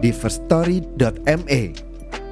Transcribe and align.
di 0.00 0.10
firststory.me. 0.10 1.62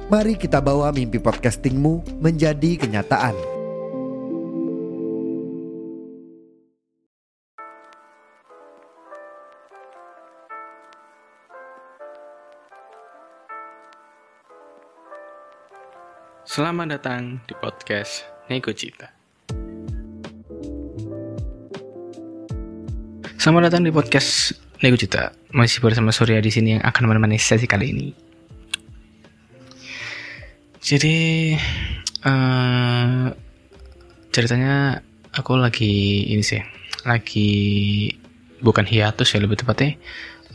Mari 0.09 0.33
kita 0.41 0.57
bawa 0.57 0.89
mimpi 0.89 1.21
podcastingmu 1.21 2.17
menjadi 2.17 2.81
kenyataan. 2.81 3.37
Selamat 16.49 16.97
datang 16.97 17.37
di 17.45 17.53
podcast 17.53 18.25
Nego 18.49 18.73
Cita. 18.73 19.13
Selamat 23.37 23.69
datang 23.69 23.85
di 23.85 23.93
podcast 23.93 24.57
Nego 24.79 24.95
Cita. 24.95 25.35
Masih 25.51 25.83
bersama 25.83 26.15
Surya 26.15 26.39
di 26.39 26.51
sini 26.53 26.79
yang 26.79 26.83
akan 26.87 27.03
menemani 27.11 27.35
sesi 27.35 27.67
kali 27.67 27.91
ini. 27.91 28.07
Jadi 30.79 31.51
uh, 32.23 33.27
ceritanya 34.31 35.03
aku 35.35 35.59
lagi 35.59 36.23
ini 36.31 36.39
sih, 36.39 36.63
lagi 37.03 37.51
bukan 38.63 38.87
hiatus 38.87 39.35
ya 39.35 39.43
lebih 39.43 39.59
tepatnya 39.59 39.99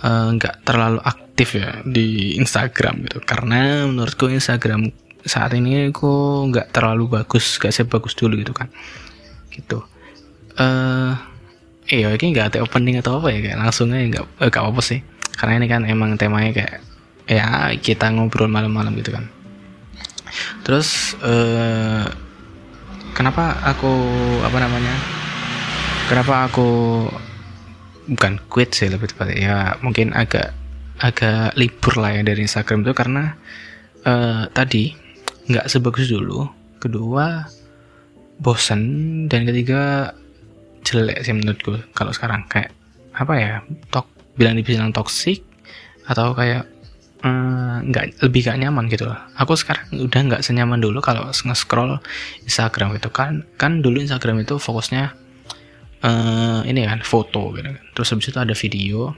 nggak 0.05 0.55
uh, 0.56 0.62
terlalu 0.69 1.00
aktif 1.00 1.56
ya 1.56 1.81
di 1.88 2.36
Instagram 2.36 3.09
gitu 3.09 3.25
karena 3.25 3.88
menurutku 3.88 4.28
Instagram 4.28 4.92
saat 5.25 5.56
ini 5.56 5.88
aku 5.88 6.44
nggak 6.53 6.69
terlalu 6.77 7.09
bagus 7.09 7.56
gak 7.56 7.72
sebagus 7.72 8.12
dulu 8.12 8.36
gitu 8.36 8.53
kan 8.53 8.69
gitu 9.48 9.81
eh 10.61 10.62
uh, 10.62 11.16
iya 11.89 12.09
ini 12.13 12.33
nggak 12.33 12.55
ada 12.55 12.59
opening 12.65 13.01
atau 13.01 13.21
apa 13.21 13.29
ya 13.33 13.39
kayak 13.45 13.59
langsung 13.61 13.93
aja 13.93 14.05
nggak 14.09 14.25
eh, 14.41 14.51
apa 14.51 14.81
sih. 14.81 15.01
Karena 15.35 15.53
ini 15.61 15.67
kan 15.67 15.83
emang 15.85 16.17
temanya 16.17 16.51
kayak 16.55 16.75
ya 17.29 17.73
kita 17.81 18.13
ngobrol 18.13 18.49
malam-malam 18.49 18.95
gitu 19.01 19.13
kan. 19.13 19.29
Terus 20.65 21.19
uh, 21.21 22.09
kenapa 23.15 23.61
aku 23.62 23.93
apa 24.43 24.59
namanya 24.59 24.97
kenapa 26.11 26.51
aku 26.51 26.69
bukan 28.05 28.37
quit 28.53 28.77
sih 28.77 28.93
lebih 28.93 29.09
tepatnya 29.09 29.37
ya 29.41 29.59
mungkin 29.81 30.12
agak 30.12 30.53
agak 31.01 31.57
libur 31.57 31.97
lah 31.97 32.12
ya 32.12 32.23
dari 32.23 32.45
Instagram 32.45 32.85
itu 32.85 32.93
karena 32.93 33.35
uh, 34.05 34.47
tadi 34.53 34.95
nggak 35.49 35.69
sebagus 35.69 36.09
dulu. 36.09 36.49
Kedua 36.81 37.49
bosan 38.41 38.83
dan 39.31 39.49
ketiga 39.49 40.12
jelek 40.85 41.25
sih 41.25 41.35
menurutku 41.35 41.81
kalau 41.97 42.13
sekarang 42.13 42.45
kayak 42.47 42.71
apa 43.15 43.35
ya 43.35 43.53
tok 43.89 44.07
bilang 44.37 44.59
dibilang 44.59 44.91
toksik 44.93 45.43
atau 46.05 46.37
kayak 46.37 46.69
nggak 47.89 48.07
mm, 48.13 48.21
lebih 48.29 48.41
gak 48.45 48.61
nyaman 48.61 48.85
gitu 48.93 49.09
loh. 49.09 49.17
Aku 49.41 49.57
sekarang 49.57 49.89
udah 49.97 50.21
nggak 50.29 50.43
senyaman 50.45 50.77
dulu 50.77 51.01
kalau 51.01 51.33
nge-scroll 51.33 51.97
Instagram 52.45 52.93
gitu 53.00 53.09
kan. 53.09 53.49
Kan 53.56 53.81
dulu 53.81 54.05
Instagram 54.05 54.44
itu 54.44 54.61
fokusnya 54.61 55.17
uh, 56.05 56.61
ini 56.69 56.84
kan 56.84 57.00
foto 57.00 57.56
gitu 57.56 57.65
kan. 57.73 57.81
Terus 57.97 58.09
habis 58.12 58.28
itu 58.28 58.37
ada 58.37 58.53
video, 58.53 59.17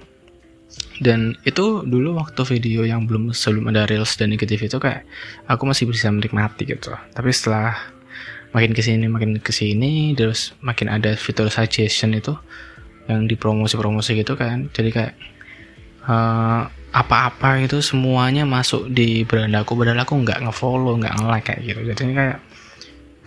dan 1.00 1.36
itu 1.44 1.84
dulu 1.84 2.16
waktu 2.16 2.40
video 2.56 2.82
yang 2.88 3.04
belum 3.04 3.36
sebelum 3.36 3.68
ada 3.68 3.84
reels 3.84 4.16
dan 4.16 4.32
negatif 4.32 4.64
itu 4.64 4.76
kayak 4.80 5.04
aku 5.44 5.68
masih 5.68 5.84
bisa 5.88 6.08
menikmati 6.08 6.64
gitu 6.64 6.92
tapi 7.12 7.30
setelah 7.32 7.76
makin 8.56 8.72
ke 8.72 8.80
sini 8.80 9.04
makin 9.04 9.36
ke 9.36 9.52
sini 9.52 10.16
terus 10.16 10.56
makin 10.64 10.88
ada 10.88 11.12
fitur 11.12 11.52
suggestion 11.52 12.16
itu 12.16 12.32
yang 13.06 13.28
dipromosi-promosi 13.28 14.16
gitu 14.16 14.32
kan. 14.34 14.72
Jadi 14.72 14.90
kayak 14.96 15.14
uh, 16.08 16.64
apa-apa 16.96 17.60
itu 17.60 17.84
semuanya 17.84 18.48
masuk 18.48 18.88
di 18.88 19.28
beranda 19.28 19.60
aku 19.60 19.76
padahal 19.76 20.00
aku 20.00 20.16
nggak 20.24 20.48
ngefollow 20.48 20.96
nggak 20.96 21.14
nge-like 21.20 21.44
kayak 21.44 21.60
gitu. 21.68 21.80
Jadi 21.92 22.12
kayak 22.16 22.38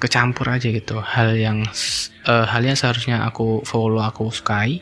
kecampur 0.02 0.50
aja 0.50 0.68
gitu. 0.74 0.98
Hal 0.98 1.38
yang 1.38 1.62
uh, 2.26 2.46
hal 2.50 2.62
yang 2.66 2.74
seharusnya 2.74 3.22
aku 3.22 3.62
follow 3.70 4.02
aku 4.02 4.34
sukai 4.34 4.82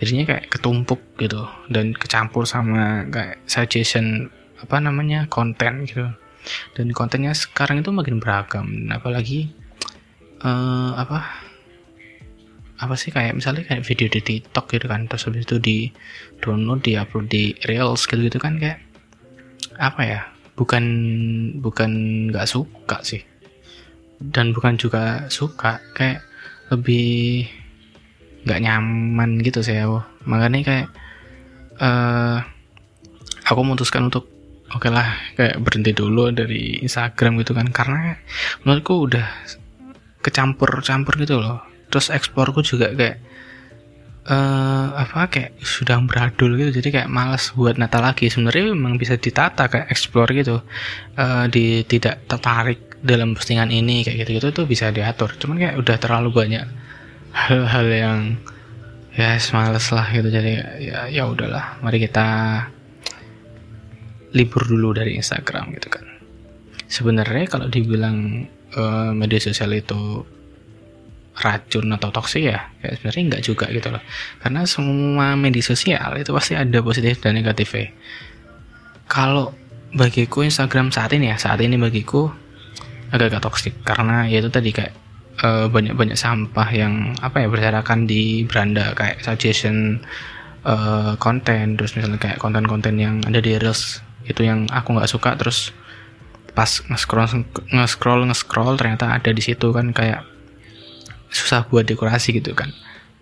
jadinya 0.00 0.32
kayak 0.32 0.48
ketumpuk 0.48 1.02
gitu 1.20 1.44
dan 1.68 1.92
kecampur 1.92 2.48
sama 2.48 3.04
kayak 3.12 3.42
suggestion 3.44 4.30
apa 4.62 4.78
namanya 4.78 5.26
konten 5.26 5.84
gitu. 5.84 6.06
Dan 6.72 6.96
kontennya 6.96 7.36
sekarang 7.36 7.84
itu 7.84 7.92
makin 7.92 8.16
beragam. 8.16 8.88
Apalagi 8.88 9.52
uh, 10.44 10.92
apa? 10.96 11.20
Apa 12.80 12.94
sih 12.96 13.12
kayak 13.12 13.36
misalnya 13.36 13.68
kayak 13.68 13.84
video 13.84 14.08
di 14.08 14.20
TikTok 14.24 14.72
gitu 14.72 14.88
kan 14.88 15.04
terus 15.04 15.28
habis 15.28 15.44
itu 15.44 15.60
di 15.60 15.78
download 16.40 16.80
di 16.80 16.96
upload 16.96 17.28
di 17.28 17.52
Reels 17.68 18.08
gitu 18.08 18.24
gitu 18.24 18.40
kan 18.40 18.56
kayak 18.56 18.80
apa 19.76 20.00
ya 20.00 20.20
bukan 20.56 20.84
bukan 21.60 21.92
nggak 22.32 22.48
suka 22.48 23.04
sih. 23.04 23.20
Dan 24.20 24.52
bukan 24.52 24.76
juga 24.80 25.28
suka 25.32 25.80
kayak 25.96 26.24
lebih 26.72 27.48
nggak 28.48 28.60
nyaman 28.64 29.44
gitu 29.44 29.60
saya 29.60 29.84
makanya 30.24 30.64
kayak 30.64 30.88
uh, 31.80 32.40
aku 33.44 33.60
memutuskan 33.60 34.08
untuk 34.08 34.28
oke 34.72 34.80
okay 34.86 34.92
lah 34.92 35.16
kayak 35.36 35.60
berhenti 35.60 35.92
dulu 35.92 36.32
dari 36.32 36.80
Instagram 36.80 37.40
gitu 37.44 37.52
kan. 37.52 37.68
Karena 37.72 38.16
menurutku 38.64 39.08
udah 39.08 39.26
kecampur-campur 40.20 41.16
gitu 41.20 41.40
loh. 41.40 41.64
Terus 41.90 42.12
eksporku 42.12 42.62
juga 42.62 42.92
kayak 42.94 43.18
uh, 44.28 44.86
apa 44.94 45.26
kayak 45.32 45.50
sudah 45.60 45.98
beradul 46.04 46.54
gitu. 46.60 46.80
Jadi 46.80 46.88
kayak 47.00 47.08
malas 47.10 47.50
buat 47.56 47.80
nata 47.80 47.98
lagi. 47.98 48.28
Sebenarnya 48.28 48.72
memang 48.76 49.00
bisa 49.00 49.16
ditata 49.16 49.66
kayak 49.66 49.88
explore 49.88 50.30
gitu. 50.36 50.60
Uh, 51.16 51.48
di 51.48 51.82
tidak 51.88 52.24
tertarik 52.28 53.00
dalam 53.00 53.32
postingan 53.32 53.72
ini 53.72 54.04
kayak 54.04 54.28
gitu 54.28 54.30
gitu 54.38 54.48
tuh 54.62 54.64
bisa 54.68 54.92
diatur. 54.92 55.32
Cuman 55.40 55.56
kayak 55.56 55.76
udah 55.80 55.96
terlalu 55.96 56.30
banyak 56.30 56.64
hal-hal 57.32 57.86
yang 57.88 58.18
ya 59.16 59.40
males 59.56 59.86
lah 59.90 60.06
gitu. 60.12 60.28
Jadi 60.28 60.50
ya 60.84 61.08
ya 61.08 61.24
udahlah. 61.26 61.80
Mari 61.80 61.98
kita 62.04 62.28
libur 64.30 64.62
dulu 64.62 64.94
dari 64.94 65.18
Instagram 65.18 65.74
gitu 65.74 65.88
kan. 65.90 66.06
Sebenarnya 66.90 67.46
kalau 67.46 67.66
dibilang 67.70 68.46
uh, 68.76 69.10
media 69.16 69.40
sosial 69.42 69.72
itu 69.74 70.26
racun 71.40 71.88
atau 71.96 72.12
toksik 72.12 72.52
ya, 72.52 72.68
ya 72.84 72.92
sebenarnya 72.98 73.22
enggak 73.32 73.42
juga 73.46 73.66
gitu 73.72 73.88
loh. 73.88 74.02
Karena 74.42 74.68
semua 74.68 75.38
media 75.40 75.64
sosial 75.64 76.20
itu 76.20 76.30
pasti 76.36 76.52
ada 76.58 76.78
positif 76.84 77.22
dan 77.22 77.38
negatifnya 77.38 77.96
kalau 79.10 79.50
bagiku 79.90 80.46
Instagram 80.46 80.94
saat 80.94 81.10
ini 81.18 81.34
ya 81.34 81.36
saat 81.36 81.58
ini 81.58 81.74
bagiku 81.74 82.30
agak-agak 83.10 83.42
toksik. 83.42 83.74
Karena 83.82 84.30
ya 84.30 84.38
itu 84.38 84.46
tadi 84.54 84.70
kayak 84.70 84.94
eh, 85.42 85.66
banyak-banyak 85.66 86.14
sampah 86.14 86.68
yang 86.70 87.18
apa 87.18 87.42
ya 87.42 87.50
berserakan 87.50 88.06
di 88.06 88.46
beranda. 88.46 88.94
Kayak 88.94 89.26
suggestion 89.26 89.98
uh, 90.62 91.18
terus 91.18 91.98
misalnya 91.98 92.22
kayak 92.22 92.38
konten-konten 92.38 92.94
yang 93.00 93.18
ada 93.26 93.42
di 93.42 93.58
reels 93.58 93.98
itu 94.30 94.46
yang 94.46 94.70
aku 94.70 94.94
nggak 94.94 95.10
suka. 95.10 95.34
Terus 95.34 95.74
pas 96.52 96.68
nge-scroll 96.68 97.46
nge-scroll 97.70 98.26
nge-scroll 98.26 98.74
ternyata 98.74 99.14
ada 99.14 99.30
di 99.30 99.42
situ 99.42 99.70
kan 99.70 99.94
kayak 99.94 100.26
susah 101.30 101.62
buat 101.70 101.86
dekorasi 101.86 102.42
gitu 102.42 102.52
kan 102.58 102.74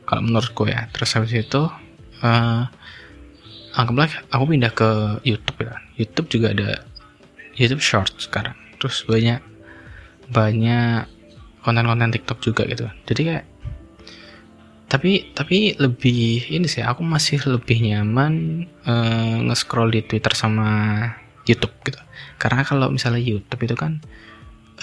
kalau 0.09 0.25
menurutku 0.25 0.65
ya. 0.65 0.89
Terus 0.97 1.13
habis 1.13 1.37
itu 1.37 1.69
uh, 2.25 2.63
anggaplah 3.77 4.09
aku 4.33 4.45
pindah 4.49 4.73
ke 4.73 5.21
YouTube 5.29 5.59
ya. 5.61 5.77
YouTube 6.01 6.29
juga 6.33 6.57
ada 6.57 6.71
YouTube 7.61 7.85
Short 7.85 8.17
sekarang. 8.17 8.57
Terus 8.81 9.05
banyak 9.05 9.45
banyak 10.33 11.05
konten-konten 11.61 12.09
TikTok 12.17 12.41
juga 12.41 12.65
gitu. 12.65 12.89
Jadi 13.05 13.23
kayak 13.29 13.45
tapi 14.89 15.37
tapi 15.37 15.77
lebih 15.77 16.49
ini 16.49 16.65
sih 16.65 16.81
aku 16.81 17.05
masih 17.05 17.45
lebih 17.45 17.77
nyaman 17.85 18.65
uh, 18.89 19.37
nge-scroll 19.45 19.93
di 19.93 20.01
Twitter 20.01 20.33
sama 20.33 21.05
YouTube 21.49 21.75
gitu. 21.89 21.99
Karena 22.37 22.63
kalau 22.63 22.93
misalnya 22.93 23.19
YouTube 23.25 23.65
itu 23.65 23.75
kan 23.75 24.05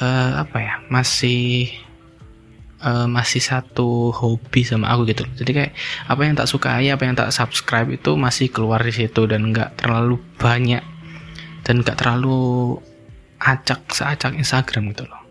uh, 0.01 0.41
apa 0.41 0.57
ya 0.59 0.73
masih 0.89 1.69
uh, 2.81 3.07
masih 3.07 3.39
satu 3.39 4.11
hobi 4.11 4.65
sama 4.65 4.91
aku 4.91 5.07
gitu. 5.13 5.23
Jadi 5.37 5.51
kayak 5.53 5.73
apa 6.09 6.21
yang 6.25 6.33
tak 6.35 6.49
sukai 6.49 6.89
apa 6.89 7.03
yang 7.05 7.15
tak 7.15 7.31
subscribe 7.31 7.87
itu 7.93 8.17
masih 8.17 8.49
keluar 8.49 8.81
di 8.81 8.91
situ 8.91 9.29
dan 9.29 9.53
nggak 9.53 9.79
terlalu 9.79 10.19
banyak 10.41 10.83
dan 11.63 11.81
nggak 11.85 11.97
terlalu 12.01 12.75
acak 13.39 13.85
seacak 13.93 14.33
Instagram 14.35 14.91
gitu 14.91 15.05
loh. 15.05 15.21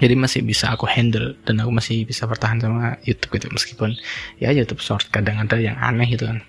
Jadi 0.00 0.16
masih 0.16 0.40
bisa 0.40 0.72
aku 0.72 0.88
handle 0.88 1.36
dan 1.44 1.60
aku 1.60 1.68
masih 1.76 2.08
bisa 2.08 2.24
bertahan 2.24 2.56
sama 2.56 2.96
YouTube 3.04 3.36
gitu. 3.36 3.52
Meskipun 3.52 3.92
ya 4.40 4.48
YouTube 4.48 4.80
Short 4.80 5.12
kadang 5.12 5.36
ada 5.36 5.60
yang 5.60 5.76
aneh 5.76 6.08
gitu 6.08 6.24
kan 6.24 6.40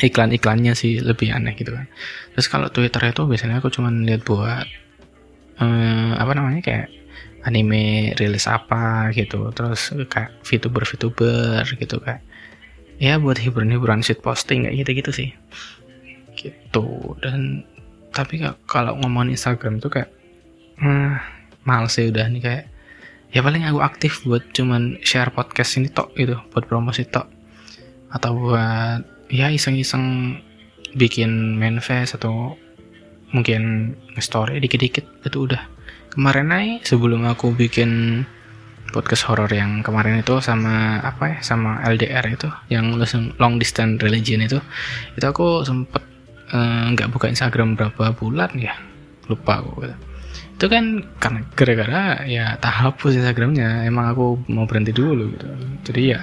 iklan-iklannya 0.00 0.72
sih 0.72 1.02
lebih 1.02 1.34
aneh 1.34 1.52
gitu 1.58 1.74
kan. 1.74 1.86
Terus 2.32 2.46
kalau 2.48 2.72
Twitter 2.72 3.02
itu 3.12 3.22
biasanya 3.28 3.60
aku 3.60 3.68
cuma 3.68 3.92
lihat 3.92 4.24
buat 4.24 4.66
eh, 5.60 6.12
apa 6.16 6.32
namanya 6.32 6.62
kayak 6.64 6.88
anime 7.44 8.14
rilis 8.16 8.46
apa 8.48 9.10
gitu. 9.12 9.50
Terus 9.52 9.92
kayak 10.08 10.40
VTuber 10.46 10.82
VTuber 10.86 11.64
gitu 11.76 11.96
kayak 12.00 12.22
ya 13.02 13.18
buat 13.18 13.36
hiburan-hiburan 13.36 14.00
shit 14.00 14.22
posting 14.22 14.64
kayak 14.64 14.86
gitu-gitu 14.86 15.10
sih. 15.10 15.30
Gitu. 16.38 16.86
Dan 17.20 17.66
tapi 18.12 18.40
kalau 18.68 18.96
ngomongin 19.00 19.34
Instagram 19.34 19.80
tuh 19.80 19.90
kayak 19.90 20.10
hmm, 20.78 21.16
males 21.64 21.96
sih 21.96 22.12
udah 22.12 22.28
nih 22.28 22.42
kayak 22.44 22.64
ya 23.32 23.40
paling 23.40 23.64
aku 23.64 23.80
aktif 23.80 24.20
buat 24.28 24.44
cuman 24.52 25.00
share 25.00 25.32
podcast 25.32 25.80
ini 25.80 25.88
tok 25.88 26.12
gitu 26.14 26.36
buat 26.52 26.64
promosi 26.68 27.08
tok. 27.08 27.28
Atau 28.12 28.36
buat 28.36 29.02
ya 29.32 29.48
iseng-iseng 29.48 30.36
bikin 30.92 31.56
manifest 31.56 32.20
atau 32.20 32.54
mungkin 33.32 33.96
story 34.20 34.60
dikit-dikit 34.60 35.24
itu 35.24 35.38
udah. 35.48 35.62
Kemarin 36.12 36.52
aja 36.52 36.92
sebelum 36.92 37.24
aku 37.24 37.56
bikin 37.56 38.22
podcast 38.92 39.24
horror 39.24 39.48
yang 39.48 39.80
kemarin 39.80 40.20
itu 40.20 40.36
sama 40.44 41.00
apa 41.00 41.32
ya 41.32 41.38
sama 41.40 41.80
LDR 41.88 42.28
itu 42.28 42.52
yang 42.68 43.00
long 43.40 43.56
distance 43.56 44.04
religion 44.04 44.44
itu 44.44 44.60
itu 45.16 45.24
aku 45.24 45.64
sempet 45.64 46.04
eh, 46.52 46.84
nggak 46.92 47.08
uh, 47.08 47.12
buka 47.16 47.32
Instagram 47.32 47.72
berapa 47.80 48.12
bulan 48.12 48.52
ya 48.60 48.76
lupa 49.32 49.64
aku. 49.64 49.88
Gitu 49.88 49.96
itu 50.62 50.70
kan 50.70 51.02
karena 51.18 51.40
gara-gara 51.58 52.02
ya 52.22 52.54
tak 52.62 52.70
hapus 52.70 53.18
Instagramnya 53.18 53.82
emang 53.82 54.14
aku 54.14 54.46
mau 54.46 54.62
berhenti 54.62 54.94
dulu 54.94 55.34
gitu. 55.34 55.48
Jadi 55.90 56.02
ya 56.14 56.22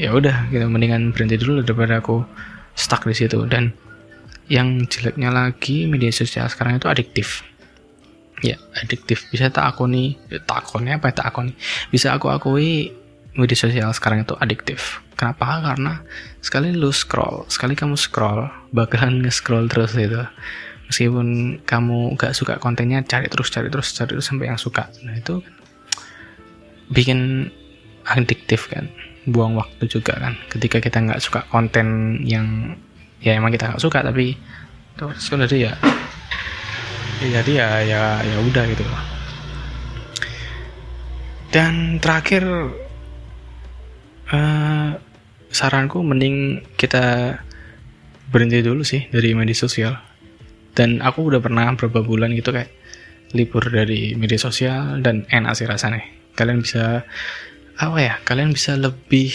ya 0.00 0.12
udah 0.12 0.48
gitu 0.48 0.64
mendingan 0.68 1.12
berhenti 1.12 1.36
dulu 1.36 1.60
daripada 1.64 2.00
aku 2.00 2.24
stuck 2.76 3.04
di 3.04 3.16
situ. 3.16 3.44
Dan 3.48 3.72
yang 4.48 4.84
jeleknya 4.88 5.32
lagi 5.32 5.88
media 5.88 6.12
sosial 6.12 6.48
sekarang 6.48 6.80
itu 6.80 6.88
adiktif. 6.88 7.44
Ya 8.42 8.58
adiktif. 8.78 9.28
Bisa 9.30 9.48
tak 9.52 9.76
aku 9.76 9.86
nih 9.86 10.18
ya, 10.28 10.38
tak 10.42 10.66
akuni 10.66 10.92
apa 10.92 11.12
ya 11.12 11.14
tak 11.14 11.26
aku 11.30 11.40
nih 11.46 11.56
bisa 11.94 12.10
aku 12.16 12.26
akui 12.32 12.90
media 13.38 13.56
sosial 13.56 13.88
sekarang 13.94 14.26
itu 14.26 14.34
adiktif. 14.36 15.00
Kenapa? 15.14 15.62
Karena 15.62 16.02
sekali 16.42 16.74
lu 16.74 16.90
scroll 16.90 17.46
sekali 17.46 17.78
kamu 17.78 17.94
scroll 17.94 18.50
bakalan 18.74 19.22
nge-scroll 19.22 19.70
terus 19.70 19.94
itu 19.94 20.18
meskipun 20.90 21.56
kamu 21.64 22.18
gak 22.20 22.36
suka 22.36 22.58
kontennya 22.60 23.00
cari 23.06 23.30
terus 23.30 23.48
cari 23.48 23.72
terus 23.72 23.94
cari 23.94 24.18
terus 24.18 24.26
sampai 24.26 24.50
yang 24.50 24.58
suka. 24.58 24.90
Nah 25.06 25.14
itu 25.16 25.38
kan 25.38 25.54
bikin 26.92 27.48
adiktif 28.04 28.68
kan 28.68 28.90
buang 29.28 29.54
waktu 29.58 29.84
juga 29.86 30.18
kan. 30.18 30.34
Ketika 30.50 30.82
kita 30.82 30.98
nggak 31.02 31.22
suka 31.22 31.46
konten 31.50 32.18
yang 32.26 32.74
ya 33.22 33.38
emang 33.38 33.54
kita 33.54 33.70
nggak 33.70 33.82
suka 33.82 34.02
tapi 34.02 34.34
terus 34.98 35.24
kan 35.30 35.40
jadi 35.46 35.70
ya, 35.70 35.72
ya 37.22 37.28
jadi 37.40 37.52
ya 37.54 37.68
ya 37.86 38.02
ya 38.26 38.36
udah 38.42 38.64
gitu. 38.66 38.84
Dan 41.52 42.00
terakhir 42.00 42.42
uh, 44.32 44.90
saranku 45.52 46.00
mending 46.00 46.64
kita 46.80 47.36
berhenti 48.32 48.64
dulu 48.64 48.82
sih 48.82 49.06
dari 49.12 49.36
media 49.36 49.54
sosial. 49.54 49.94
Dan 50.72 51.04
aku 51.04 51.28
udah 51.28 51.44
pernah 51.44 51.68
beberapa 51.76 52.00
bulan 52.00 52.32
gitu 52.32 52.48
kayak 52.48 52.72
libur 53.36 53.68
dari 53.68 54.16
media 54.16 54.40
sosial 54.40 55.04
dan 55.04 55.28
enak 55.28 55.52
sih 55.52 55.68
rasanya. 55.68 56.00
Kalian 56.32 56.64
bisa 56.64 57.04
apa 57.78 57.98
ya 57.98 58.14
kalian 58.26 58.52
bisa 58.52 58.76
lebih 58.76 59.32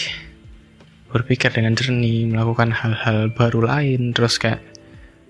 berpikir 1.08 1.48
dengan 1.50 1.72
jernih 1.72 2.28
melakukan 2.28 2.70
hal-hal 2.70 3.32
baru 3.32 3.64
lain 3.64 4.12
terus 4.12 4.36
kayak 4.36 4.60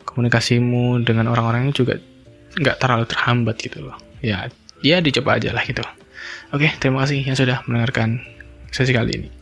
komunikasimu 0.05 1.07
dengan 1.07 1.31
orang-orangnya 1.31 1.73
juga 1.73 1.95
nggak 2.59 2.77
terlalu 2.83 3.07
terhambat 3.07 3.57
gitu 3.63 3.87
loh. 3.87 3.97
Ya 4.19 4.51
ya 4.83 4.99
dicoba 4.99 5.39
aja 5.39 5.55
lah 5.55 5.63
gitu. 5.63 5.85
Oke 6.51 6.75
terima 6.83 7.07
kasih 7.07 7.23
yang 7.23 7.39
sudah 7.39 7.63
mendengarkan 7.71 8.21
sesi 8.75 8.91
kali 8.91 9.13
ini 9.15 9.38